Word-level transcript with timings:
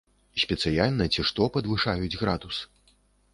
Спецыяльна 0.43 1.07
ці 1.15 1.25
што 1.31 1.47
павышаюць 1.59 2.19
градус? 2.23 2.65